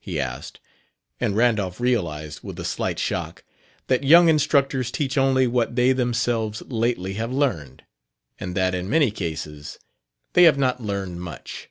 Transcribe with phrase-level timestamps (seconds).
[0.00, 0.60] he asked;
[1.18, 3.42] and Randolph realized, with a slight shock,
[3.86, 7.84] that young instructors teach only what they themselves lately have learned,
[8.38, 9.78] and that, in many cases,
[10.34, 11.70] they have not learned much.